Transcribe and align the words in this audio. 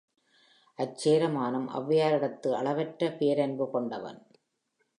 அச் 0.79 0.95
சேரமானும் 1.03 1.67
ஒளவையாரிடத்து 1.73 2.49
அளவற்ற 2.53 3.11
போன்பு 3.19 3.67
கொண்டவன். 3.69 4.19